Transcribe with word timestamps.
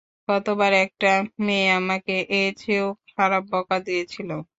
গতবার 0.27 0.71
একটা 0.85 1.11
মেয়ে 1.45 1.67
আমাকে 1.79 2.13
এর 2.33 2.51
চেয়েও 2.57 2.87
খারাপ 3.11 3.43
বকা 3.51 3.77
দিয়েছিল। 3.87 4.29